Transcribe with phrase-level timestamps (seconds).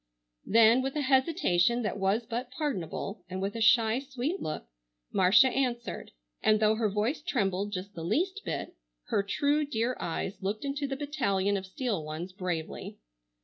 [0.47, 4.65] Then with a hesitation that was but pardonable, and with a shy sweet look,
[5.13, 6.09] Marcia answered;
[6.41, 8.75] and though her voice trembled just the least bit,
[9.09, 12.97] her true, dear eyes looked into the battalion of steel ones bravely.